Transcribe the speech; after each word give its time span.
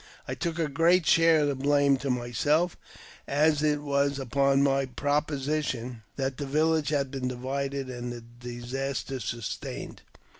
I 0.27 0.33
took 0.33 0.57
a 0.57 0.67
great 0.67 1.05
share 1.05 1.41
of 1.41 1.47
the 1.47 1.53
blame 1.53 1.95
to 1.97 2.09
myself, 2.09 2.75
as 3.27 3.61
it 3.61 3.83
was 3.83 4.17
upon 4.17 4.63
my 4.63 4.87
proposition 4.87 6.01
that 6.15 6.37
the 6.37 6.47
village 6.47 6.89
had 6.89 7.11
been 7.11 7.27
divided 7.27 7.87
and 7.87 8.11
the 8.11 8.21
disaster 8.21 9.19
sustained. 9.19 10.01